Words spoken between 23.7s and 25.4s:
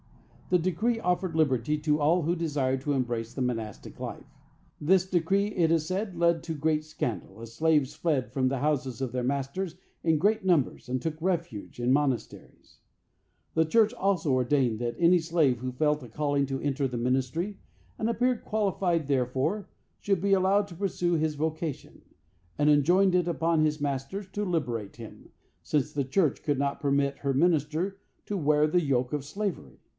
master to liberate him,